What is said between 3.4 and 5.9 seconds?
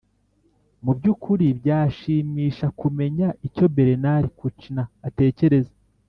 icyo bernard kouchner atekereza